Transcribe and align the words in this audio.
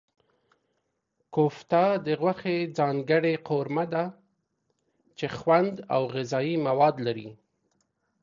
کوفته 1.33 1.83
د 2.05 2.07
غوښې 2.21 2.57
ځانګړې 2.77 3.33
قورمه 3.47 3.85
ده 3.93 4.05
چې 5.17 5.25
خوند 5.37 5.75
او 5.93 6.01
غذايي 6.15 6.55
مواد 6.67 6.95
لري. 7.07 7.29